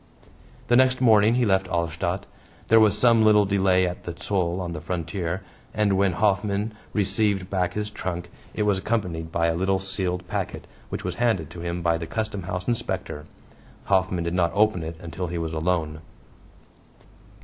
[0.67, 2.25] The next morning he left Alstadt.
[2.69, 5.43] There was some little delay at the Zoll on the frontier,
[5.75, 10.65] and when Hoffman received back his trunk it was accompanied by a little sealed packet
[10.89, 13.25] which was handed to him by the Customhouse Inspector.
[13.83, 15.99] Hoffman did not open it until he was alone.